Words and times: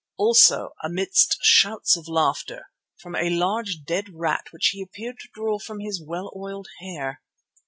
Also, 0.17 0.73
amidst 0.83 1.37
shouts 1.43 1.95
of 1.95 2.07
laughter, 2.07 2.71
from 2.97 3.15
a 3.15 3.29
large 3.29 3.83
dead 3.85 4.09
rat 4.09 4.47
which 4.49 4.69
he 4.69 4.81
appeared 4.81 5.19
to 5.19 5.29
draw 5.31 5.59
from 5.59 5.79
his 5.79 6.01
well 6.03 6.33
oiled 6.35 6.65
hair. 6.79 7.21